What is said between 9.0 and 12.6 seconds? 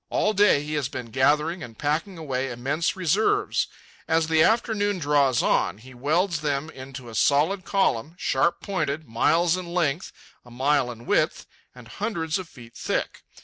miles in length, a mile in width, and hundreds of